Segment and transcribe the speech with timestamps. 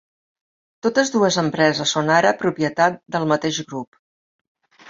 [0.85, 4.01] Totes dues empreses són ara propietat de la mateix grup.